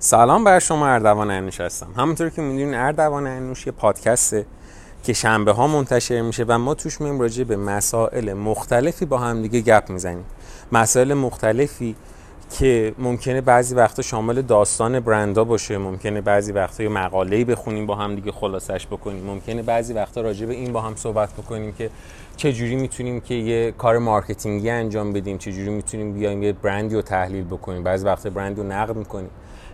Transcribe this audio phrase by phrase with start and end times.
[0.00, 1.86] سلام بر شما اردوان انوش هستم.
[1.96, 4.46] همونطور که می‌دونین اردوان انوش یه پادکسته
[5.04, 9.60] که شنبه ها منتشر میشه و ما توش میایم راجع به مسائل مختلفی با همدیگه
[9.60, 10.24] گپ می‌زنیم.
[10.72, 11.96] مسائل مختلفی
[12.50, 17.94] که ممکنه بعضی وقتا شامل داستان برندا باشه ممکنه بعضی وقتا یه مقاله‌ای بخونیم با
[17.94, 21.90] هم دیگه خلاصش بکنیم ممکنه بعضی وقتا راجع به این با هم صحبت بکنیم که
[22.36, 27.02] چجوری می‌تونیم که یه کار marketing ی انجام بدیم چجوری می‌تونیم بیایم یه برندی رو
[27.02, 27.82] تحلیل بکنیم.
[27.82, 29.30] بعضی وقتا برندی رو نقد می‌کنیم.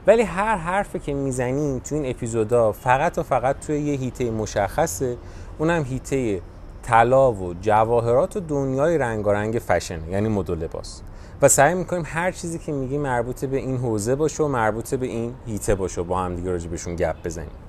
[0.06, 5.16] ولی هر حرفی که می‌زنیم تو این اپیزودا فقط و فقط توی یه هیته مشخصه.
[5.58, 6.40] اونم هیته
[6.82, 11.02] طلا و جواهرات و دنیای رنگارنگ فشن یعنی مد لباس.
[11.42, 15.06] و سعی می‌کنیم هر چیزی که میگیم مربوط به این حوزه باشه و مربوط به
[15.06, 17.63] این هیته باشه و با هم دیگه راجع بهشون گپ بزنیم.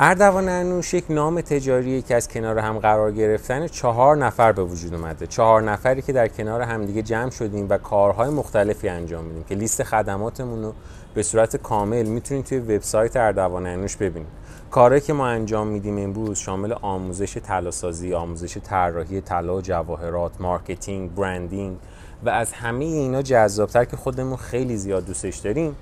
[0.00, 4.94] اردوان انوش یک نام تجاریه که از کنار هم قرار گرفتن چهار نفر به وجود
[4.94, 5.26] اومده.
[5.26, 9.82] چهار نفری که در کنار همدیگه جمع شدیم و کارهای مختلفی انجام میدیم که لیست
[9.82, 10.72] خدماتمون رو
[11.14, 14.28] به صورت کامل می‌تونید توی وبسایت اردوان انوش ببینید.
[14.70, 21.14] کارهایی که ما انجام میدیم امروز شامل آموزش طلاسازی آموزش طراحی طلا و جواهرات marketing
[21.14, 21.76] branding
[22.24, 25.76] و از همه اینا جذابتر که خودمون خیلی زیاد دوستش داریم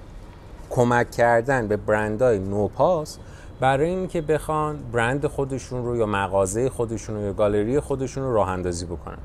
[0.70, 3.18] کمک کردن به برندهای نوپاس
[3.60, 8.48] برای اینکه بخوان برند خودشون رو یا مغازه خودشون رو یا گالری خودشون رو راه
[8.48, 9.18] اندازی بکنن.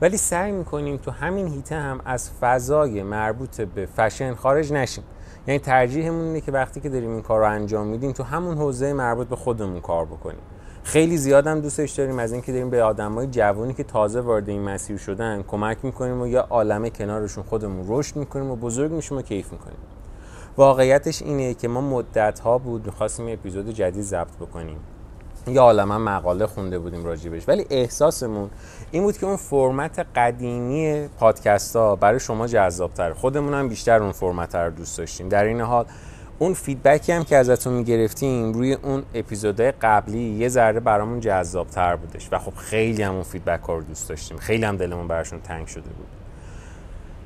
[0.00, 5.04] ولی سعی می‌کنیم تو همین حیطه هم از فضای مربوط به فشن خارج نشیم.
[5.46, 8.92] یعنی ترجیحمون اینه که وقتی که داریم این کار رو انجام میدیم تو همون حوزه
[8.92, 10.40] مربوط به خودمون کار بکنیم.
[10.84, 14.96] خیلی زیادم دوستش داریم از اینکه داریم به آدمای جوانی که تازه وارد این مسیر
[14.96, 19.52] شدن کمک می‌کنیم و یا عالمه کنارشون خودمون رشد می‌کنیم و بزرگ میشیم و کیف
[19.52, 19.76] می‌کنیم.
[20.56, 24.76] واقعیتش اینه که ما مدت ها بود می‌خواستیم اپیزود جدید ضبط بکنیم.
[25.46, 27.48] یا عالما مقاله خونده بودیم راجبش.
[27.48, 28.50] ولی احساسمون
[28.90, 34.12] این بود که اون فرمت قدیمی پادکست ها برای شما جذابتر خودمون هم بیشتر اون
[34.12, 35.28] فرمت رو دوست داشتیم.
[35.28, 35.84] در این حال
[36.38, 41.96] اون feedback ی هم که ازتون می‌گرفتیم روی اون اپیزودهای قبلی یه ذره برامون جذابتر
[41.96, 42.28] بودش.
[42.32, 44.36] و خب خیلی هم اون feedback ها رو دوست داشتیم.
[44.36, 46.23] خیلی هم دلمون براشون تنگ شده بود.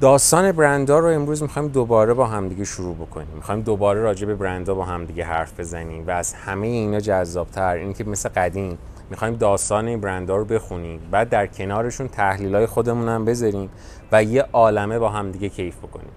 [0.01, 3.29] داستان برندا رو امروز می‌خوایم دوباره با همدیگه شروع بکنیم.
[3.35, 7.93] می‌خوایم دوباره راجع به برندا با همدیگه حرف بزنیم و از همه اینا جذابتر این
[7.93, 8.79] که مثل قدیم
[9.11, 13.71] می‌خوایم داستان این برندا رو بخونیم بعد در کنارشون تحلیل های خودمون هم بذاریم
[14.13, 16.13] و یه عالمه با همدیگه کیف بکنیم.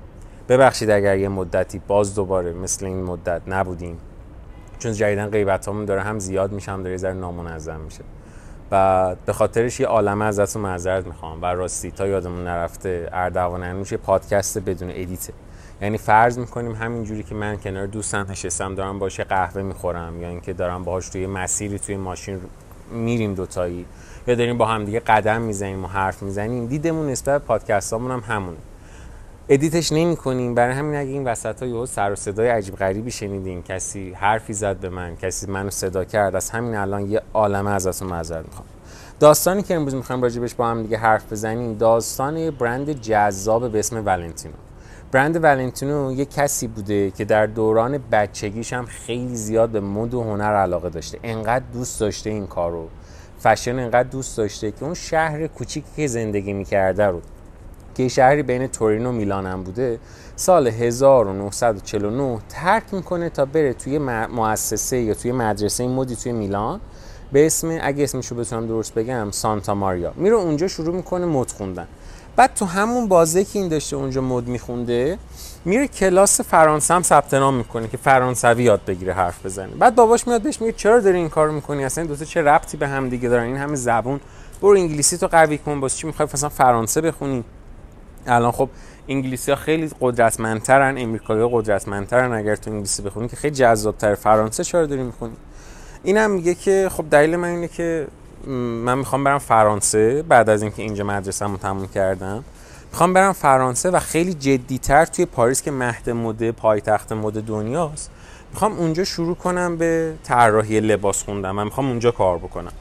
[0.49, 3.97] ببخشید اگر یه مدتی باز دوباره مثل این مدت نبودیم
[4.79, 8.03] چون جدیدن همون داره هم زیاد میشه هم داره ذره نامنظم میشه.
[8.71, 13.93] و به خاطرش یه عالمه ازتون معذرت می‌خوام و راستی تا یادمون نرفته اردوان انوش
[13.93, 15.33] پادکست بدون ادیته
[15.81, 20.53] یعنی فرض می‌کنیم همینجوری که من کنار دوستم نشستم دارم باشه قهوه می‌خورم یا اینکه
[20.53, 22.41] دارم باهاش توی مسیری توی ماشین
[22.91, 23.85] میریم دوتایی
[24.27, 28.57] یا داریم با هم دیگه قدم می‌زنیم و حرف می‌زنیم دیدمون نسبت پادکستامون هم همونه.
[29.53, 33.63] ادیتش نمی کنیم برای همین اگه این وسط ها سر و صدای عجیب غریبی شنیدین
[33.63, 38.07] کسی حرفی زد به من کسی منو صدا کرد از همین الان یه عالمه ازتون
[38.07, 38.67] معذرت می‌خوام.
[39.19, 44.05] داستانی که امروز می‌خوایم راجبش با هم دیگه حرف بزنیم داستان برند جذاب به اسم
[44.05, 44.53] ولنتینو.
[45.11, 50.23] برند ولنتینو یه کسی بوده که در دوران بچگیش هم خیلی زیاد به مد و
[50.23, 51.19] هنر علاقه داشته.
[51.23, 52.87] انقدر دوست داشته این کارو.
[53.39, 57.21] فشن انقدر دوست داشته که اون شهر کوچیکی که زندگی می‌کرده رو.
[57.95, 59.99] که شهری بین تورین و میلان هم بوده
[60.35, 63.97] سال 1949 ترک می‌کنه تا بره توی
[64.27, 66.79] مؤسسه یا توی مدرسه مدی توی میلان.
[67.31, 70.13] به اسم اگه اسمشو بتونم درست بگم سانتا ماریا.
[70.15, 71.87] میره اونجا شروع می‌کنه مد خوندن.
[72.35, 75.17] بعد تو همون بازه که این داشته اونجا مد میخونده
[75.65, 79.67] میره کلاس فرانسه هم ثبت نام می‌کنه که فرانسوی یاد بگیره حرف بزنه.
[79.67, 82.87] بعد باباش میاد بهش میگه چرا داری این کارو می‌کنی؟ اصلا دو چه ربطی به
[82.87, 84.19] هم دیگه دارن؟ این همه زبون.
[84.61, 87.43] برو انگلیسی تو قوی کن واسه چی می‌خوای مثلا فرانسه بخونی؟
[88.27, 88.69] الان خب
[89.07, 94.63] انگلیسی ها خیلی قدرتمندترن امریکایی ها قدرتمندترن اگر تو انگلیسی بخونی که خیلی جذابتر فرانسه
[94.63, 95.33] چرا داری می‌خونی؟
[96.03, 98.07] اینم میگه که خب دلیل من اینه که
[98.47, 102.43] من می‌خوام برم فرانسه بعد از اینکه اینجا مدرسه‌مو تموم کردم.
[102.91, 108.11] می‌خوام برم فرانسه و خیلی جدیتر توی پاریس که مهد مده پایتخت مد دنیاست.
[108.53, 112.71] می‌خوام اونجا شروع کنم به طراحی لباس خوندم من می‌خوام اونجا کار بکنم.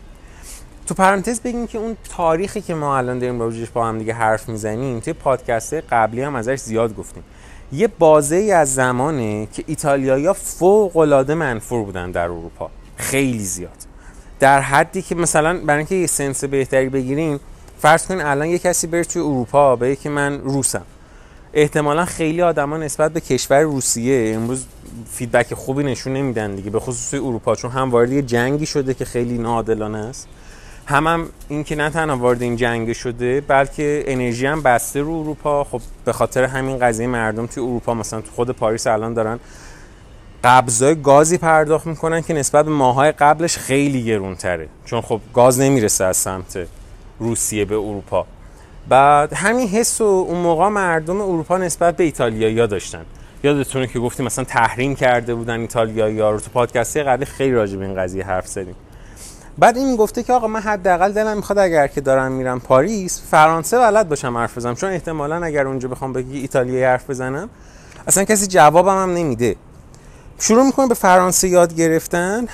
[0.86, 4.48] تو پرانتز بگیم که اون تاریخی که ما الان داریم راجعش با هم دیگه حرف
[4.48, 7.22] می‌زنیم توی پادکست قبلی هم ازش زیاد گفتیم.
[7.72, 12.70] یه بازه ای از زمانه که ایتالیایی‌ها فوق العاده منفور بودن در اروپا.
[12.96, 13.76] خیلی زیاد.
[14.40, 17.40] در حدی که مثلا برای اینکه یه سنس بهتری بگیریم
[17.78, 20.82] فرض کنین الان یه کسی بره توی اروپا به که من روسم.
[21.54, 24.66] احتمالا خیلی آدما نسبت به کشور روسیه امروز
[25.10, 29.38] فیدبک خوبی نشون نمیدن دیگه به خصوص اروپا چون هم وارد جنگی شده که خیلی
[29.38, 30.28] ناعادلانه است.
[30.90, 35.14] هم هم این که نه تنها وارد این جنگ شده بلکه انرژی هم بسته رو
[35.14, 35.64] اروپا.
[35.64, 39.40] خب به خاطر همین قضیه مردم توی اروپا مثلا تو خود پاریس الان دارن
[40.44, 44.68] قبضای گازی پرداخت می‌کنن که نسبت به ماهای قبلش خیلی گرونتره.
[44.84, 46.66] چون خب گاز نمی‌رسه از سمت
[47.18, 48.26] روسیه به اروپا.
[48.88, 53.04] بعد همین حس و اون موقع مردم اروپا نسبت به ایتالیایی داشتن.
[53.44, 57.24] یادتونه که گفتیم مثلا تحریم کرده بودن ایتالیایی ها رو تو پادکستی قبلی.
[57.24, 58.74] خیلی راجع به این قضیه حرف زدیم.
[59.58, 63.78] بعد این گفته که آقا من حداقل دلم می‌خواد اگر که دارم میرم پاریس فرانسه
[63.78, 64.74] بلد باشم حرف بزنم.
[64.74, 67.48] چون احتمالا اگر اونجا بخوام بگی ایتالیایی حرف بزنم
[68.06, 69.56] اصلا کسی جوابم هم نمیده.
[70.38, 72.46] شروع می‌کنه به فرانسه یاد گرفتن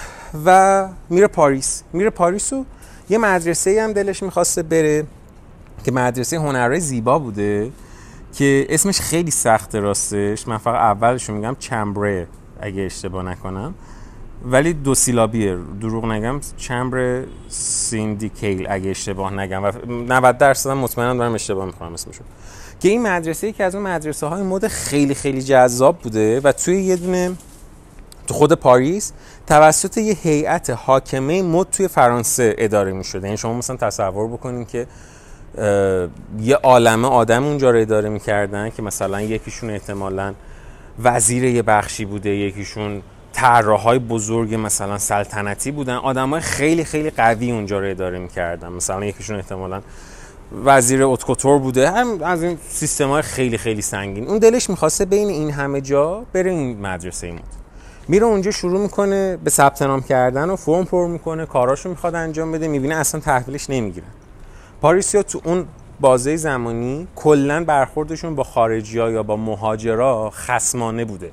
[0.44, 1.82] و میره پاریس.
[1.92, 2.64] میره پاریس و
[3.08, 5.06] یه مدرسه هم دلش می‌خواسته بره
[5.84, 7.70] که مدرسه هنرهای زیبا بوده
[8.34, 10.48] که اسمش خیلی سخته راستش.
[10.48, 12.26] من فقط اولش میگم چمبره
[12.60, 13.74] اگه اشتباه نکنم.
[14.50, 15.58] ولی دو سیلابیه.
[15.80, 19.64] دروغ نگم چمبر سیندیکیل اگه اشتباه نگم.
[19.64, 19.72] و
[20.08, 22.22] 90 درصد مطمئنا دارم اشتباه می‌کنم اسمشو.
[22.80, 26.82] که این مدرسه که از اون مدرسه های مد خیلی خیلی جذاب بوده و توی
[26.82, 27.32] یه دونه
[28.26, 29.12] تو خود پاریس
[29.46, 34.64] توسط یه هیئت حاکمه مد توی فرانسه اداره می شده یعنی شما مثلا تصور بکنین
[34.64, 34.86] که
[36.40, 40.34] یه عالمه آدم اونجا رو اداره می‌کردن که مثلا یکیشون احتمالا
[41.02, 43.02] وزیر یه بخشی بوده یکیشون
[43.36, 45.94] طراحهای بزرگ مثلا سلطنتی بودن.
[45.94, 48.68] آدمای خیلی خیلی قوی اونجا رو اداره می‌کردن.
[48.68, 49.82] مثلا یکیشون احتمالا
[50.64, 51.90] وزیر اتکوتور بوده.
[51.90, 54.28] هم از این سیستم های خیلی خیلی سنگین.
[54.28, 57.42] اون دلش می‌خواسته بین این همه جا بره این مدرسه مود.
[58.08, 61.46] میره اونجا شروع می‌کنه به ثبت نام کردن و فرم پر می‌کنه.
[61.46, 62.68] کاراشو می‌خواد انجام بده.
[62.68, 64.06] می‌بینه اصلا تحویلش نمی‌گیرن
[64.80, 65.66] پاریسیا تو اون
[66.00, 71.30] بازه زمانی کلا برخوردشون با خارجی ها یا با مهاجرا خسمانه بوده.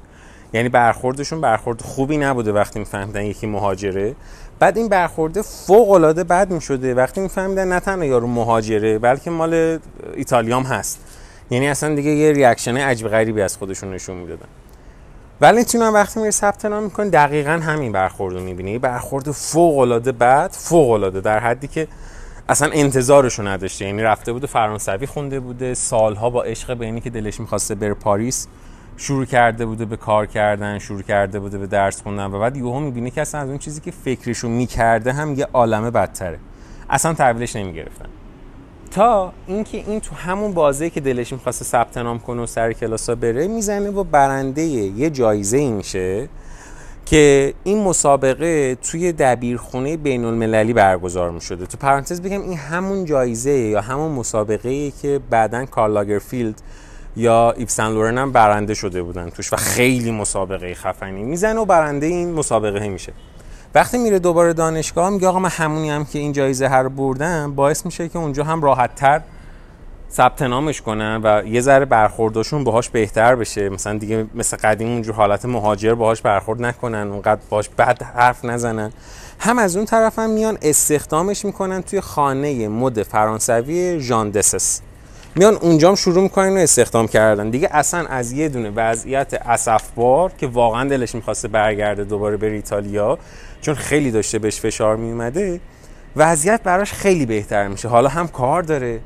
[0.54, 4.16] یعنی برخوردشون برخورد خوبی نبوده وقتی میفهمیدن یکی مهاجره.
[4.60, 6.94] بعد این برخورده فوق العاده بد می‌شده.
[6.94, 9.80] وقتی میفهمیدن نه تنها یارو مهاجره بلکه مال
[10.16, 11.00] ایتالیام هست.
[11.52, 14.48] یعنی اصلا دیگه یه reaction عجیب غریبی از خودشون نشون می‌دادن.
[15.42, 19.78] ولنتینو هم وقتی میره ثبت نام می‌کنه دقیقا همین برخورد رو می‌بینه یه برخورد فوق
[19.78, 21.88] العاده بد فوق العاده در حدی که
[22.50, 23.86] اصلا انتظارشو نداشته.
[23.86, 25.74] یعنی رفته بوده فرانسوی خونده بوده.
[25.74, 28.48] سالها با عشق به اینی که دلش می‌خواسته بره پاریس.
[28.98, 32.80] شروع کرده بوده به کار کردن شروع کرده بوده به درس خوندن و بعد یهو
[32.80, 36.40] می‌بینه که اصلا از اون چیزی که فکرشو می‌کرده هم یه عالمه بدتره.
[36.90, 38.06] اصلا تحویلش نمی‌گرفتن.
[38.92, 43.16] تا اینکه این تو همون بازه که دلش می‌خواسته ثبت نام کنه و سر کلاسا
[43.16, 46.30] بره می‌زنه و برنده یه جایزه ای میشه
[47.06, 53.06] که این مسابقه توی دبیرخونه بین المللی برگزار می شده تو پرانتز بگم این همون
[53.06, 56.62] جایزه یا همون مسابقه ای که بعدا کارل لاگرفیلد
[57.15, 62.06] یا ایپسن لورن هم برنده شده بودن توش و خیلی مسابقه خفنی می‌زنه و برنده
[62.06, 63.13] این مسابقه میشه.
[63.75, 67.86] وقتی میره دوباره دانشگاه میگه آقا من همونی هم که این جایزه هر بردم باعث
[67.86, 69.21] میشه که اونجا هم راحت تر
[70.12, 73.69] ثبت نامش کنن و یه ذره برخوردشون باهاش بهتر بشه.
[73.69, 78.92] مثلا دیگه مثل قدیم اونجور حالت مهاجر باهاش برخورد نکنن اونقدر باهاش بد حرف نزنن.
[79.39, 84.81] هم از اون طرف هم میان استخدامش می‌کنن توی خانه مد فرانسوی ژان دسس
[85.36, 87.50] میان اونجام شروع می‌کنن و استخدام کردن.
[87.50, 93.18] دیگه اصلا از یه دونه وضعیت اسفبار که واقعا دلش می‌خواسته برگرده دوباره به ایتالیا
[93.62, 95.60] چون خیلی داشته بهش فشار میومده
[96.16, 97.88] وضعیت براش خیلی بهتر میشه.
[97.88, 99.00] حالا هم کار داره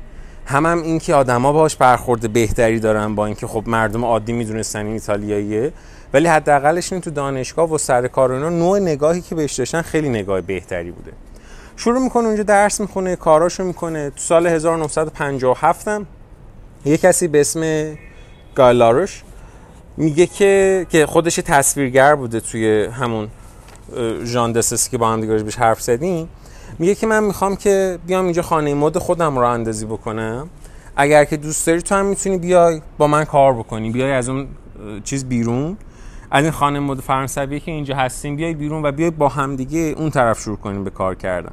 [0.46, 4.84] هم هم این که آدما باش برخورد بهتری دارن با اینکه خب مردم عادی می‌دونستن
[4.84, 5.72] این ایتالیاییه
[6.12, 10.08] ولی حداقلش این تو دانشگاه و سر کار اینا نوع نگاهی که بهش داشتن خیلی
[10.08, 11.12] نگاه بهتری بوده.
[11.76, 14.10] شروع می‌کنه اونجا درس می‌خونه کاراشو می‌کنه.
[14.10, 16.06] تو سال 1957 هم
[16.84, 17.92] یه کسی به اسم
[18.54, 19.22] گالاروش
[19.96, 23.28] میگه که که خودش تصویرگر بوده توی همون
[24.24, 26.28] ژان دسس که با هم دیگه بهش حرف زدیم.
[26.78, 30.48] میگه که من می‌خوام که بیام اینجا خانه مد خودم رو اندازی بکنم.
[30.96, 33.90] اگر که دوست داری تو هم می‌تونی بیای با من کار بکنی.
[33.90, 34.48] بیای از اون
[35.04, 35.76] چیز بیرون.
[36.30, 39.80] از این خانه مد فرانسوی که اینجا هستیم بیای بیرون و بیای با هم دیگه
[39.80, 41.52] اون طرف شروع کنیم به کار کردن.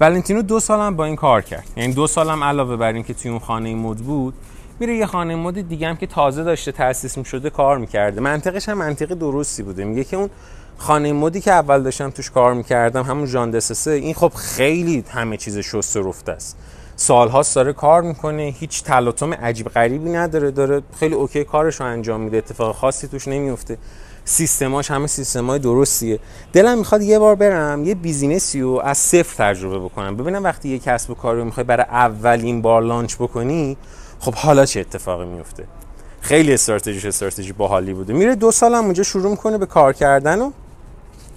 [0.00, 1.64] ولنتینو دو سالم با این کار کرد.
[1.76, 4.34] یعنی دو سالم علاوه بر اینکه توی اون خانه مد بود
[4.80, 8.20] میره یه خانه دیگه هم که تازه داشته تاسیس می‌شده کار می‌کرده.
[8.20, 9.84] منطقش هم منطق درستی بوده.
[9.84, 10.30] میگه که اون
[10.78, 15.36] خانه مدی که اول داشتم توش کار می‌کردم همون ژان دسسه این خب خیلی همه
[15.36, 16.56] چیز شست رفته است.
[16.96, 22.20] سالهاست داره کار می‌کنه هیچ تلاطم عجیب غریبی نداره داره خیلی اوکی کارش رو انجام
[22.20, 23.78] میده اتفاق خاصی توش نمیفته
[24.24, 26.18] سیستماش همه سیستمای درستیه.
[26.52, 30.16] دلم می‌خواد یه بار برم یه بیزینسی رو از صفر تجربه بکنم.
[30.16, 33.76] ببینم وقتی یه کسب و کاری رو می‌خوای برای اولین بار لانچ بکنی
[34.22, 35.64] خب حالا چه اتفاقی میفته؟
[36.20, 38.12] خیلی استراتژیش استراتژی باحالی بوده.
[38.12, 40.50] میره دو سالم اونجا شروع می‌کنه به کار کردن و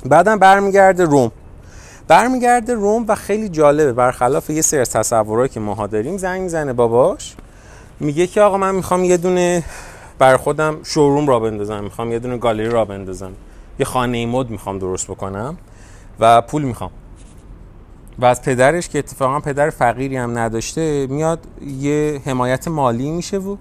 [0.06, 1.32] بعدم برمیگرده روم.
[2.08, 3.94] برمیگرده روم و خیلی جالبه.
[3.94, 7.36] برخلاف یه سری تصورهایی که ماها داریم زنگ می‌زنه باباش.
[8.00, 9.63] میگه که آقا من می‌خوام یه دونه
[10.20, 11.84] بر خودم شوروم را بندازم.
[11.84, 13.32] می‌خوام یه دونه گالری را بندازم.
[13.80, 15.58] یه خانه مد می‌خوام درست بکنم
[16.20, 16.92] و پول می‌خوام.
[18.19, 21.39] و از پدرش که اتفاقا پدر فقیری هم نداشته میاد
[21.79, 23.57] یه حمایت مالی میشه و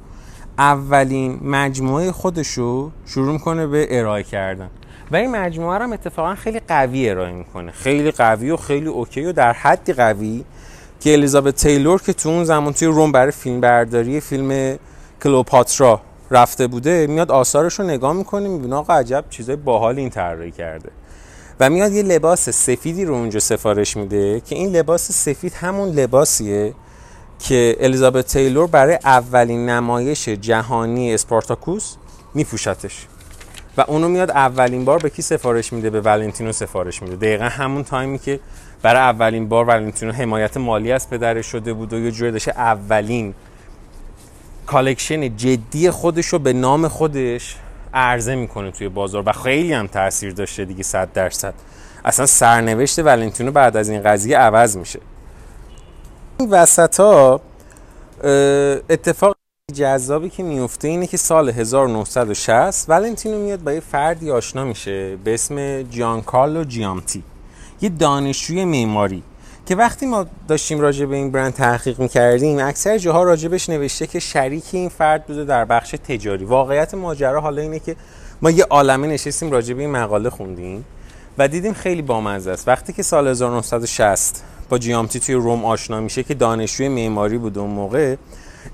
[0.58, 4.70] اولین مجموعه خودشو شروع می‌کنه به ارائه کردن.
[5.12, 7.72] و این مجموعه هم اتفاقا خیلی قوی ارائه می‌کنه.
[7.72, 10.44] خیلی قوی و خیلی اوکی و در حدی قوی
[11.00, 14.78] که الیزابت تیلور که تو اون زمان توی روم برای فیلم برداری فیلم
[15.22, 20.50] کلوپاترا رفته بوده میاد آثارش رو نگاه می‌کنه می‌بینه آقا عجب چیزای باحال این طراحی
[20.50, 20.90] کرده.
[21.60, 26.74] و میاد یه لباس سفیدی رو اونجا سفارش میده که این لباس سفید همون لباسیه
[27.38, 31.94] که الیزابت تیلور برای اولین نمایش جهانی اسپارتاکوس
[32.34, 33.06] میپوشتش.
[33.76, 37.16] و اونو میاد اولین بار به کی سفارش میده؟ به ولنتینو سفارش میده.
[37.16, 38.40] دقیقا همون تایمی که
[38.82, 43.34] برای اولین بار ولنتینو حمایت مالی از پدرش شده بود و یه جوری داشته اولین
[44.66, 47.56] collection جدی خودش رو به نام خودش
[47.94, 51.54] عرضه می‌کنه توی بازار و خیلی هم تاثیر داشته دیگه صد درصد.
[52.04, 55.00] اصلا سرنوشت ولنتینو بعد از این قضیه عوض میشه.
[56.38, 57.40] این وسط ها
[58.90, 59.36] اتفاق
[59.74, 65.34] جذابی که میفته اینه که سال 1960 ولنتینو میاد با یه فردی آشنا میشه به
[65.34, 67.22] اسم جیان کارلو جیامتی
[67.80, 69.22] یه دانشجوی معماری.
[69.66, 74.20] که وقتی ما داشتیم راجع به این برند تحقیق می‌کردیم اکثر جاها راجبش نوشته که
[74.20, 76.44] شریک این فرد بوده در بخش تجاری.
[76.44, 77.96] واقعیت ماجرا حالا اینه که
[78.42, 80.84] ما یه عالمه نشستیم راجع به این مقاله خوندیم
[81.38, 82.68] و دیدیم خیلی بامزه است.
[82.68, 87.70] وقتی که سال 1960 با جیامتی توی روم آشنا میشه که دانشجوی معماری بود اون
[87.70, 88.16] موقع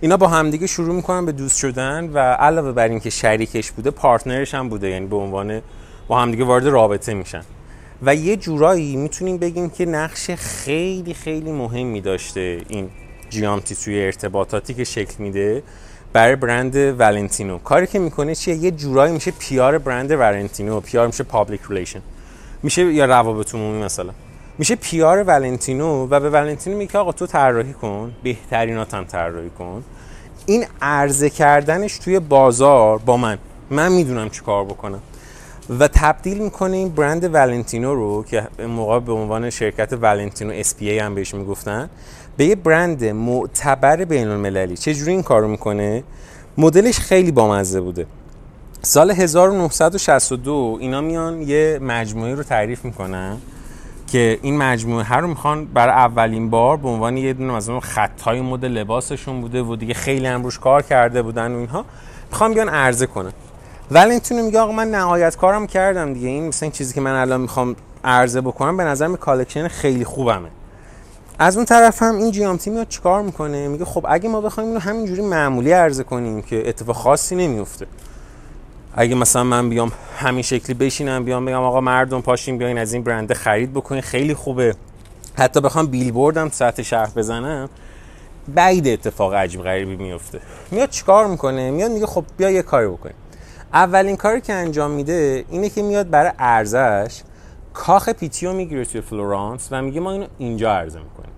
[0.00, 4.54] اینا با همدیگه شروع می‌کنن به دوست شدن و علاوه بر اینکه شریکش بوده پارتنرش
[4.54, 4.88] هم بوده.
[4.88, 5.62] یعنی به عنوان
[6.08, 7.42] با همدیگه وارد رابطه میشن.
[8.02, 12.88] و یه جورایی می‌تونیم بگیم که نقش خیلی خیلی مهمی داشته این
[13.30, 15.62] جیامتی توی ارتباطاتی که شکل میده
[16.12, 17.58] برای برند ولنتینو.
[17.58, 20.80] کاری که می‌کنه چیه؟ یه جورایی میشه PR برند ولنتینو.
[20.80, 22.02] PR میشه public relation
[22.62, 24.12] میشه یا روابط عمومی مثلا.
[24.58, 29.84] میشه PR ولنتینو و به ولنتینو میگه آقا تو طراحی کن بهترینات هم طراحی کن.
[30.46, 33.38] این عرضه کردنش توی بازار با من.
[33.70, 35.02] من می‌دونم چی کار بکنم.
[35.78, 40.98] و تبدیل می‌کنه این برند ولنتینو رو که موقع به عنوان شرکت ولنتینو S.p.A.
[40.98, 41.90] هم بهش می‌گفتن
[42.36, 46.02] به یه برند معتبر بین المللی چجوری این کارو می‌کنه؟
[46.58, 48.06] مدلش خیلی بامزه بوده.
[48.82, 53.36] سال 1962 اینا میان یه مجموعه رو تعریف می‌کنن
[54.06, 58.40] که این مجموعه هر رو می‌خوان برای اولین بار به عنوان یه دونه مثلا خطای
[58.40, 61.84] مد لباسشون بوده و دیگه خیلی هم کار کرده بودن و اینها
[62.30, 63.32] می‌خوان بیان عرضه کنن.
[63.90, 66.28] ولنتینو میگه آقا من نهایت کارم کردم دیگه.
[66.28, 70.48] این مثلا این چیزی که من الان می‌خوام عرضه بکنم به نظر collection خیلی خوبمه.
[71.38, 74.80] از اون طرف هم این جیامتی میاد چیکار می‌کنه؟ میگه خب اگه ما بخوایم اینو
[74.80, 77.86] همینجوری معمولی عرضه کنیم که اتفاق خاصی نمیفته.
[78.94, 83.02] اگه مثلا من بیام همین شکلی بشینم بیام بگم آقا مردم پاشین بیاین از این
[83.02, 84.74] برنده خرید بکنین خیلی خوبه.
[85.34, 87.68] حتی بخوام بیلبوردم سطح شهر بزنم
[88.48, 90.40] بعید اتفاق عجیب غریبی میفته.
[90.70, 93.14] میاد چیکار می‌کنه؟ میاد میگه خب بیا یه کاری بکنیم.
[93.72, 97.22] اولین کاری که انجام میده اینه که میاد برای عرضه‌ش
[97.72, 101.30] کاخ پیتیو می‌گیره توی فلورانس و میگه ما اینو اینجا عرضه می‌کنیم.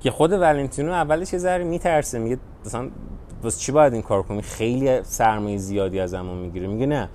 [0.00, 2.88] که خود ولنتینو اولش یه ذره میترسه میگه مثلا
[3.42, 6.66] واسه چی باید این کار کنیم خیلی سرمایه زیادی ازمون می‌گیره.
[6.66, 7.08] میگه نه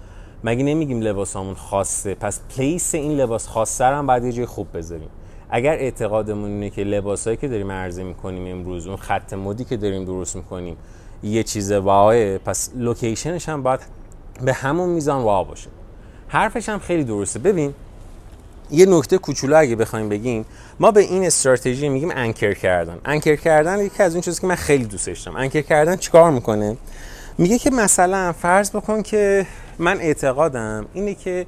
[0.43, 5.09] مگه نمیگیم لباسامون خاصه؟ پس place این لباس خاصه هم باید یه جای خوب بذاریم.
[5.49, 10.05] اگر اعتقادمون اینه که لباسایی که داریم عرضه می‌کنیم امروز اون خط مدی که داریم
[10.05, 10.77] درست می‌کنیم
[11.23, 13.79] یه چیز wow ئه پس location ش هم باید
[14.41, 15.69] به همون میزان wow باشه.
[16.27, 17.39] حرفش هم خیلی درسته.
[17.39, 17.73] ببین
[18.71, 20.45] یه نکته کوچولو اگه بخوایم بگیم
[20.79, 22.97] ما به این استراتژی میگیم anchor کردن.
[23.05, 25.37] anchor کردن یکی از اون چیزی که من خیلی دوستش دارم.
[25.37, 26.77] anchor کردن چیکار می‌کنه؟
[27.37, 29.47] میگه که مثلا فرض بکن که
[29.79, 31.45] من اعتقادم اینه که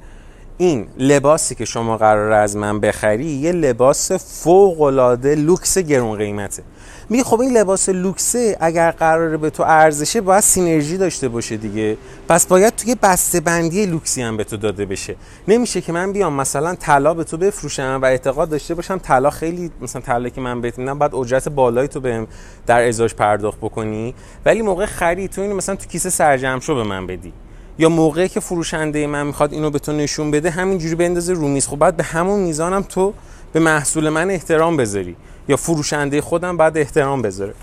[0.60, 6.62] این لباسی که شما قراره از من بخری یه لباس فوق العاده لوکس گرون قیمته.
[7.08, 11.96] میگه خب این لباس لوکسه اگر قراره به تو ارزشه باید سینرژی داشته باشه دیگه.
[12.28, 15.16] پس باید توی بسته بندی لوکسی هم به تو داده بشه.
[15.48, 19.70] نمیشه که من بیام مثلا طلا به تو بفروشم و اعتقاد داشته باشم طلا خیلی
[19.80, 22.26] مثلا طلا که من بهت میدم بعد اجرت بالایی تو بهم
[22.66, 24.14] در ازاش پرداخت بکنی.
[24.46, 27.32] ولی موقع خرید تو اینو مثلا تو کیسه سرجم شو به من بدی.
[27.78, 31.66] یا موقعی که فروشنده من می‌خواد اینو به تو نشون بده همینجوری بندازه رو میز.
[31.66, 33.14] خب بعد به همون میزانم تو
[33.52, 35.16] به محصول من احترام بذاری
[35.48, 37.54] یا فروشنده خودم بعد احترام بذاره.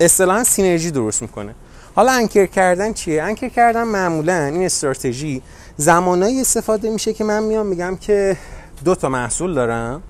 [0.00, 1.54] اصطلاحا سینرژی درست می‌کنه.
[1.94, 5.42] حالا انکر کردن چیه؟ انکر کردن معمولا این استراتژی
[5.76, 8.36] زمانایی استفاده میشه که من میام میگم که
[8.84, 10.02] دو تا محصول دارم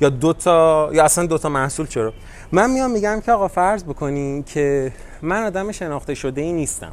[0.00, 2.12] یا دو تا یا اصلا دو تا محصول چرا؟
[2.52, 6.92] من میام میگم که آقا فرض بکنین که من آدم شناخته شده ای نیستم.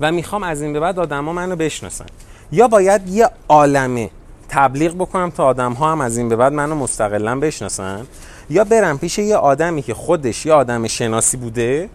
[0.00, 2.06] و می‌خوام از این به بعد آدما منو بشناسن.
[2.52, 4.10] یا باید یه عالمه
[4.48, 8.06] تبلیغ بکنم تا آدم ها هم از این به بعد منو مستقلا بشناسن؟
[8.50, 11.88] یا برم پیش یه آدمی که خودش یه آدم شناسی بوده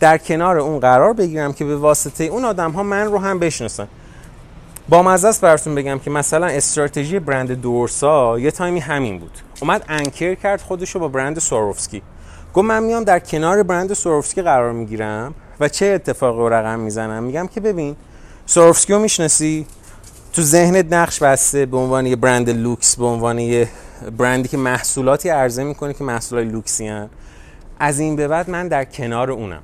[0.00, 3.88] در کنار اون قرار بگیرم که به واسطه اون آدم ها من رو هم بشناسن.
[4.88, 9.38] با مزه براتون بگم که مثلا استراتژی برند دورسا یه تایمی همین بود.
[9.60, 12.02] اومد انکر کرد خودشو با برند سوروفسکی
[12.54, 15.34] گفت من میام در کنار برند سوروفسکی قرار می‌گیرم.
[15.62, 17.96] و چه اتفاقی رو رقم می‌زنم؟ میگم که ببین
[18.46, 19.66] سوروفسکی رو می‌شناسی؟
[20.32, 23.68] تو ذهنت نقش بسته به عنوان یه برند لوکس به عنوان یه
[24.18, 27.08] برندی که محصولاتی عرضه می‌کنه که محصولات لوکسی هن.
[27.78, 29.62] از این به بعد من در کنار اونم.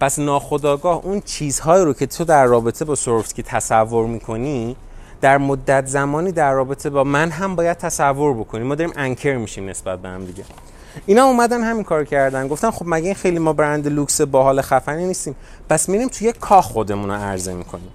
[0.00, 4.76] پس ناخداگاه اون چیزهایی رو که تو در رابطه با سوروفسکی تصور می‌کنی
[5.20, 9.68] در مدت زمانی در رابطه با من هم باید تصور بکنیم ما داریم انکر میشیم
[9.68, 10.44] نسبت به هم دیگه.
[11.06, 12.48] اینا اومدن همین کار کردن.
[12.48, 15.36] گفتن خب مگه این خیلی ما برند لوکس باحال خفنی نیستیم.
[15.68, 17.88] پس میریم توی یه کاخ خودمون رو عرضه می‌کنیم.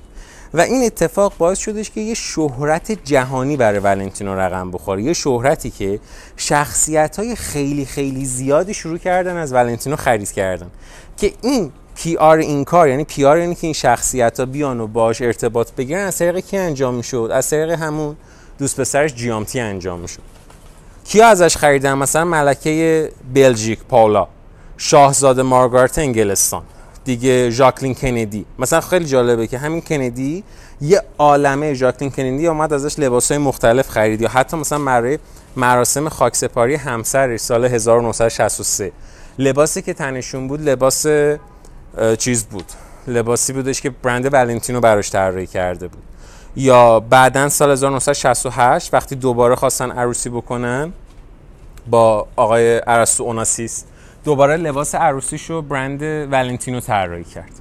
[0.54, 5.04] و این اتفاق باعث شدش که یه شهرت جهانی برای ولنتینو رقم بخوره.
[5.04, 6.00] یه شهرتی که
[6.38, 10.68] شخصیت های خیلی خیلی زیادی شروع کردن از ولنتینو خرید کردن.
[11.18, 15.22] که این PR این کار یعنی PR یعنی که این شخصیت ها بیان و باش
[15.22, 18.16] ارتباط بگیرن از طریق کی انجام می‌شد؟ از طریق همون
[18.58, 20.35] دوست پسرش جیامتی انجام می‌شد.
[21.06, 24.28] کیا ازش خریدن؟ مثلا ملکه بلژیک پاولا.
[24.78, 26.64] شاهزاده مارگارت انگلستان.
[27.04, 28.46] دیگه ژاکلین کندی.
[28.60, 30.44] مثلا خیلی جالبه که همین کندی
[30.82, 34.22] یه عالمه ژاکلین کندی اومد ازش لباسهای مختلف خرید.
[34.22, 35.20] یا حتی مثلا برای
[35.56, 38.92] مراسم خاکسپاری همسرش سال 1963
[39.40, 41.06] لباسی که تنشون بود لباس
[42.18, 42.66] چیز بود.
[43.08, 46.04] لباسی بودش که برند ولنتینو براش طراحی کرده بود.
[46.56, 50.94] یا بعدا سال 1968 وقتی دوباره خواستن عروسی بکنن
[51.90, 53.86] با آقای ارسطو اوناسیس
[54.24, 57.52] دوباره لباس عروسیشو برند ولنتینو طراحی کرد.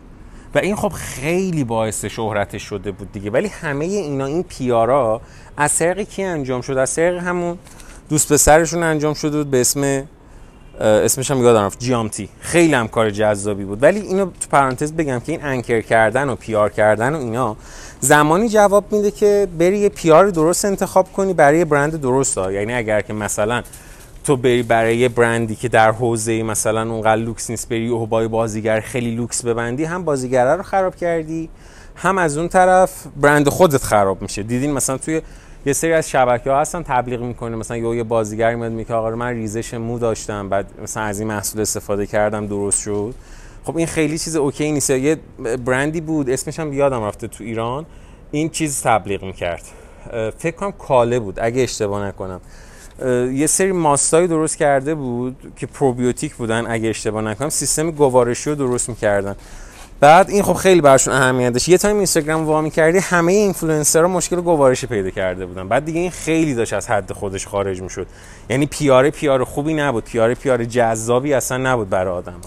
[0.54, 3.30] و این خب خیلی باعث شهرتش شده بود دیگه.
[3.30, 5.20] ولی همه اینا این پیارا
[5.56, 7.58] از طریق کی انجام شد؟ از طریق همون
[8.08, 10.04] دوست پسرشون انجام شده بود به اسم
[10.80, 12.28] اسمش هم یادم رفت جیامتی.
[12.40, 13.82] خیلی هم کار جذابی بود.
[13.82, 17.56] ولی اینو تو پرانتز بگم که این انکر کردن و پیار کردن و اینا
[18.04, 22.52] زمانی جواب میده که بری یه PR درست انتخاب کنی برای برند درست ها.
[22.52, 23.62] یعنی اگر که مثلا
[24.24, 28.28] تو بری برای یه برندی که در حوزه مثلا اونقدر لوکس نیست بری و با
[28.28, 31.48] بازیگر خیلی لوکس ببندی هم بازیگره رو خراب کردی
[31.96, 34.42] هم از اون طرف برند خودت خراب میشه.
[34.42, 35.22] دیدین مثلا توی
[35.66, 37.56] یه سری از شبکه ها هستن تبلیغ می‌کنه.
[37.56, 41.60] مثلا یه بازیگر میاد میگه آقا من ریزش مو داشتم بعد مثلا از این محصول
[41.60, 43.14] استفاده کردم درست شد.
[43.64, 44.90] خب این خیلی چیز OK نیست.
[44.90, 45.16] یه
[45.64, 47.86] برندی بود اسمش هم یادم رفته تو ایران.
[48.30, 49.62] این چیز تبلیغ می‌کرد.
[50.38, 52.40] فکر کنم کاله بود اگه اشتباه نکنم.
[53.34, 57.48] یه سری ماستایی درست کرده بود که پروبیوتیک بودن اگه اشتباه نکنم.
[57.48, 59.36] سیستم گوارشی رو درست می‌کردن.
[60.00, 64.40] بعد این خب خیلی براشون اهمیت داشت یه time اینستاگرام وا کردی همه اینفلوئنسرها مشکل
[64.40, 65.68] گوارشی پیدا کرده بودن.
[65.68, 68.06] بعد دیگه این خیلی داشت از حد خودش خارج می‌شد.
[68.50, 70.04] یعنی PR ه PR ه خوبی نبود.
[70.04, 72.40] PR ه PR ه جذابی اصلا نبود برای آدم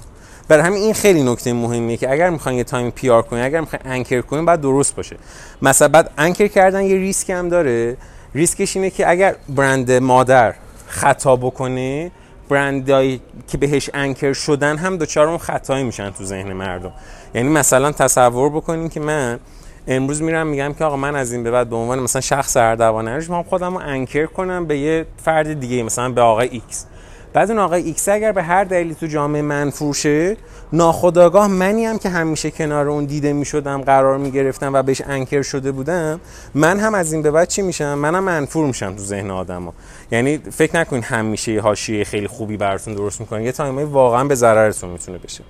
[0.48, 3.82] برای همین این خیلی نکته مهمیه که اگر می‌خواین یه time PR کنین اگر می‌خواین
[3.86, 5.16] anchor کنین باید درست باشه.
[5.62, 7.98] مثلا بعد anchor کردن یه ریسک هم داره.
[8.36, 10.54] ریسکش اینه که اگر برند مادر
[10.88, 12.12] خطا بکنه
[12.50, 16.92] برندایی که بهش anchor شدن هم دچار اون خطایی میشن تو ذهن مردم.
[17.36, 19.40] یعنی مثلا تصور بکنین که من
[19.88, 23.30] امروز میرم میگم که آقا من از این به بعد به عنوان مثلا شخص اردوانه
[23.30, 26.86] من خودم رو anchor کنم به یه فرد دیگه مثلا به آقای X.
[27.34, 30.38] بعد اون آقای ایکس اگر به هر دلیلی تو جامعه منفور شه
[30.74, 35.02] ناخودآگاه منی هم که همیشه کنار اون دیده می شدم قرار می گرفتم و بهش
[35.02, 36.20] anchor شده بودم
[36.56, 39.74] من هم از این به بعد چی میشم؟ منم منفور میشم تو ذهن آدما
[40.12, 44.24] یعنی فکر نکنین همیشه یه حاشیه خیلی خوبی براتون درست می‌کنه یه time ی واقعا
[44.24, 45.44] به ضررتون می‌تونه بشه.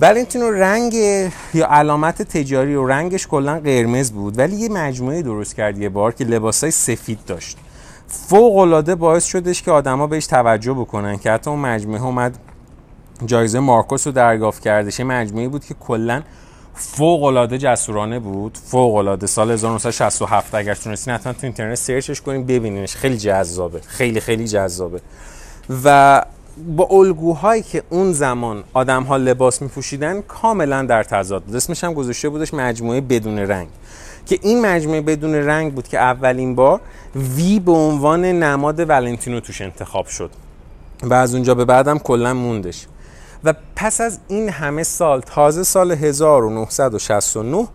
[0.00, 0.94] ولنتینو رنگ
[1.54, 6.12] یا علامت تجاری و رنگش کلا قرمز بود ولی یه مجموعه درست کرد یه بار
[6.12, 7.58] که لباسای سفید داشت.
[8.06, 12.38] فوق العاده باعث شدش که آدما بهش توجه بکنن که حتی اون مجموعه اومد
[13.26, 14.98] جایزه مارکوس رو دریافت کردش.
[14.98, 16.22] یه مجموعه بود که کلا
[16.74, 18.58] فوق العاده جسورانه بود.
[18.64, 22.96] فوق العاده سال 1967 اگر تونستین حتما تو اینترنت سرچش کنین ببینینش.
[22.96, 23.80] خیلی جذابه.
[23.80, 25.00] خیلی خیلی جذابه.
[25.84, 26.22] و
[26.76, 31.56] با الگوهایی که اون زمان آدم ها لباس می پوشیدن کاملا در تضاد بود.
[31.56, 33.68] اسمش هم گذاشته بودش مجموعه بدون رنگ.
[34.26, 36.80] که این مجموعه بدون رنگ بود که اولین بار
[37.16, 40.30] وی به عنوان نماد ولنتینو توش انتخاب شد.
[41.02, 42.86] و از اونجا به بعدم کلا موندش.
[43.44, 47.68] و پس از این همه سال تازه سال 1969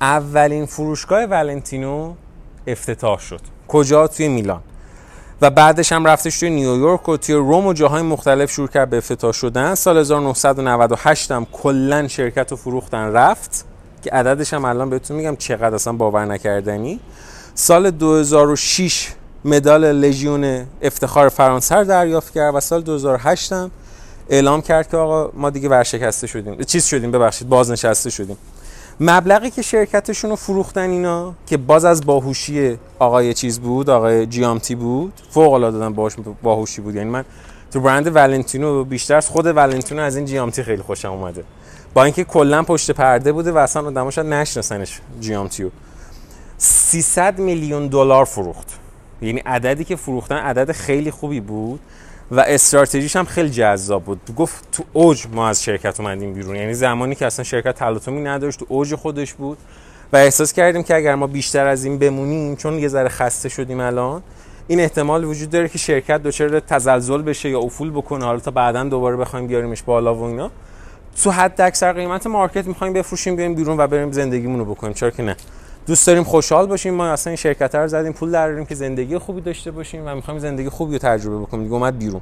[0.00, 2.14] اولین فروشگاه ولنتینو
[2.66, 3.40] افتتاح شد.
[3.68, 4.60] کجا؟ توی میلان.
[5.40, 8.96] و بعدش هم رفتش توی نیویورک و توی روم و جاهای مختلف شروع کرد به
[8.96, 9.74] افتتاح شدن.
[9.74, 13.64] سال 1998 هم کلا شرکت رو فروختن رفت.
[14.04, 17.00] که عددش هم الان بهتون میگم چقدر اصلا باور نکردنی.
[17.54, 19.08] سال 2006
[19.44, 23.70] مدال لژیون افتخار فرانسه رو دریافت کرد و سال 2008 هم
[24.28, 26.62] اعلام کرد که آقا ما دیگه ورشکسته شدیم.
[26.62, 28.36] چیز شدیم ببخشید بازنشسته شدیم.
[29.00, 34.74] مبلغی که شرکتشون رو فروختن اینا که باز از باهوشی آقای چیز بود آقای جیامتی
[34.74, 36.94] بود فوق العاده دادن باهوش باهوشی بود.
[36.94, 37.24] یعنی من
[37.72, 41.44] تو برند ولنتینو بیشتر از خود ولنتینو از این جیامتی خیلی خوشم اومده.
[41.94, 45.70] با اینکه کلا پشت پرده بوده و اصلا آدم‌ها شاید نشناسنش جیامتیو
[46.58, 48.78] 300 میلیون دلار فروخت.
[49.22, 51.80] یعنی عددی که فروختن عدد خیلی خوبی بود
[52.30, 54.20] و استراتژیش هم خیلی جذاب بود.
[54.36, 56.56] گفت تو اوج ما از شرکت اومدیم بیرون.
[56.56, 59.58] یعنی زمانی که اصلا شرکت تلاطمی نداشت تو اوج خودش بود
[60.12, 63.80] و احساس کردیم که اگر ما بیشتر از این بمونیم چون یه ذره خسته شدیم
[63.80, 64.22] الان
[64.68, 68.24] این احتمال وجود داره که شرکت دچار تزلزل بشه یا افول بکنه.
[68.24, 70.50] حالا تا بعدا دوباره بخوایم بیاریمش بالا و اینا.
[71.22, 74.92] تو حد اکثر قیمت مارکت می‌خوایم بفروشیم بیایم بیرون و بریم زندگیمون رو بکنیم.
[74.92, 75.36] چرا که نه.
[75.86, 76.94] دوست داریم خوشحال باشیم.
[76.94, 80.40] ما اصلا این شرکت رو زدیم پول دراریم که زندگی خوبی داشته باشیم و می‌خوایم
[80.40, 81.62] زندگی خوبی رو تجربه بکنیم.
[81.62, 82.20] دیگه اومد بیرون.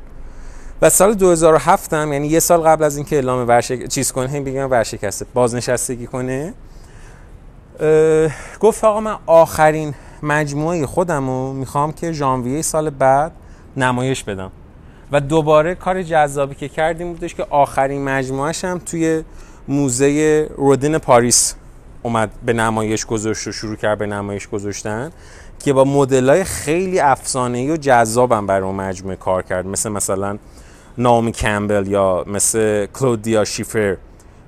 [0.83, 4.45] و سال 2007 هم یعنی یه سال قبل از اینکه اعلام ورشک چیز کنه هم
[4.45, 6.55] بگم ورشکسته بازنشستگی کنه.
[8.61, 13.33] گفت آقا من آخرین مجموعه خودم رو می‌خوام که ژانویه سال بعد
[13.77, 14.51] نمایش بدم.
[15.13, 19.25] و دوباره کار جذابی که کردیم بودش که آخرین مجموعهش هم توی
[19.69, 21.55] موزه رودین پاریس
[22.03, 25.11] اومد به نمایش گذاشت و شروع کرد به نمایش گذاشتن
[25.59, 29.67] که با مدل خیلی افسانه‌ای و جذابم برای اون مجموعه کار کرد.
[29.67, 30.39] مثل مثلا
[30.99, 33.97] نامی کمبل یا مثل کلودیا شیفر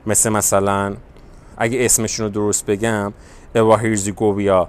[0.07, 0.95] مثل مثلا
[1.57, 3.13] اگه اسمشون رو درست بگم
[3.55, 4.69] اوا هیرزیگوویا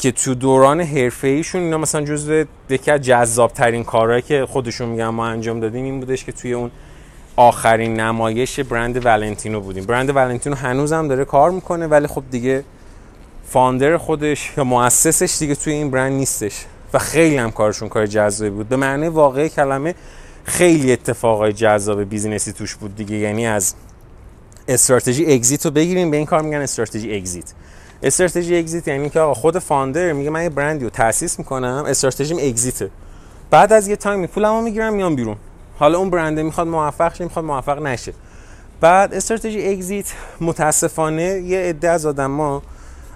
[0.00, 4.88] که تو دوران حرفه ایشون اینا مثلا جزو یکی از جذاب ترین کارهایی که خودشون
[4.88, 6.70] میگن ما انجام دادیم این بودش که توی اون
[7.36, 9.84] آخرین نمایش برند ولنتینو بودیم.
[9.84, 12.64] برند ولنتینو هنوز هم داره کار می‌کنه ولی خب دیگه
[13.48, 18.50] founder خودش یا مؤسسش دیگه توی این برند نیستش و خیلی هم کارشون کار جذابی
[18.50, 18.68] بود.
[18.68, 19.94] به معنی واقعی کلمه
[20.44, 23.16] خیلی اتفاقای جذاب business ی توش بود دیگه.
[23.16, 23.74] یعنی از
[24.68, 27.52] استراتژی exit رو بگیریم به این کار میگن استراتژی exit.
[28.02, 32.36] استراتژی اگزیت یعنی که آقا خود فاندر میگه من یه برندی رو تاسیس می‌کنم استراتژیم
[32.38, 32.90] اگزیته.
[33.50, 35.36] بعد از یه تایمی پولمو می‌گیرم میام بیرون.
[35.78, 38.12] حالا اون برنده می‌خواد موفق شه می‌خواد موفق نشه.
[38.80, 42.62] بعد استراتژی اگزیت متاسفانه یه عده از آدما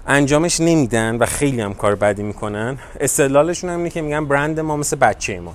[0.07, 2.77] انجامش نمیدن و خیلی هم کار بدی می‌کنن.
[2.99, 5.53] استدلالشون هم اینه که میگن برند ما مثل بچه ما.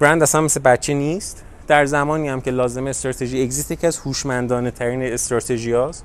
[0.00, 1.42] برند اصلا مثل بچه نیست.
[1.66, 6.04] در زمانی هم که لازم استراتژی اگزیت یکی از هوشمندانه ترین استراتژی هاست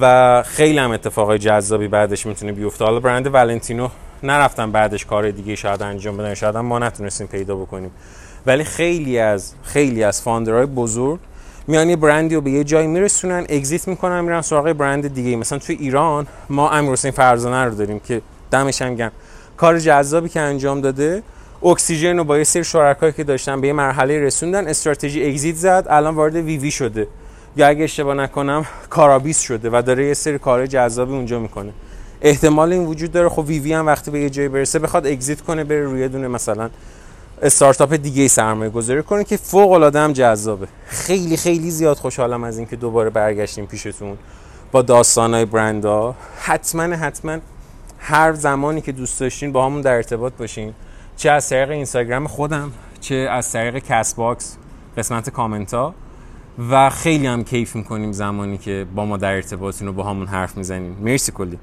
[0.00, 2.84] و خیلی هم اتفاقای جذابی بعدش می‌تونه بیفته.
[2.84, 3.88] حالا برند ولنتینو
[4.22, 6.34] نرفتن بعدش کار دیگه شاید انجام بدن.
[6.34, 7.90] شاید ما نتونستیم پیدا بکنیم.
[8.46, 11.20] ولی خیلی از خیلی از founder های بزرگ
[11.66, 15.58] میان یه برندی رو به یه جایی میرسونن exit می‌کنن میرن سراغ برند دیگه مثلا
[15.58, 18.20] توی ایران ما امیر حسین فرزانه رو داریم که
[18.50, 19.10] دمش هم گرم
[19.56, 21.22] کار جذابی که انجام داده
[21.62, 25.86] اکسیژن رو با یه سری شرکایی که داشتن به یه مرحله رسوندن استراتژی exit زد
[25.90, 27.08] الان وارد وی وی شده.
[27.58, 31.72] یا اگه اشتباه نکنم کارابیس شده و داره یه سری کار جذابی اونجا می‌کنه.
[32.20, 35.40] احتمال این وجود داره خب وی وی هم وقتی به یه جایی برسه بخواد اگزیت
[35.40, 36.70] کنه بره روی دونه مثلا
[37.42, 40.68] استارتاپ دیگه سرمایه گذاری کنه که فوق العاده هم جذابه.
[40.86, 44.18] خیلی خیلی زیاد خوشحالم از اینکه دوباره برگشتیم پیشتون
[44.72, 47.38] با داستانهای برندا حتما حتما
[47.98, 50.74] هر زمانی که دوست داشتین با همون در ارتباط باشین.
[51.16, 54.56] چه از طریق اینستاگرام خودم چه از طریق Castbox
[54.96, 55.94] قسمت کامنت ها
[56.70, 60.96] و خیلی هم کیف می‌کنیم زمانی که با ما در ارتباطین و باهامون حرف می‌زنیم.
[61.00, 61.58] مرسی کلی.